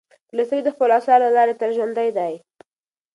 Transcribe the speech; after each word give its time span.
تولستوی 0.29 0.61
د 0.63 0.69
خپلو 0.75 0.93
اثارو 0.99 1.23
له 1.25 1.31
لارې 1.37 1.53
تل 1.59 1.69
ژوندی 1.77 2.09
دی. 2.17 2.33